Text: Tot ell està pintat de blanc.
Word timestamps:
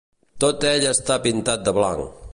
Tot 0.43 0.65
ell 0.69 0.87
està 0.93 1.19
pintat 1.29 1.69
de 1.69 1.79
blanc. 1.81 2.23